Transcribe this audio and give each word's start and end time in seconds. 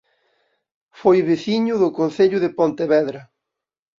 Foi 0.99 1.17
veciño 1.29 1.75
do 1.81 1.89
Concello 1.99 2.37
de 2.41 2.49
Pontevedra 2.57 3.21